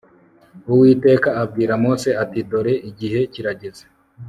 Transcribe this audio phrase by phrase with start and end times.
[0.71, 3.83] uwiteka abwira mose ati “dore igihe kirageze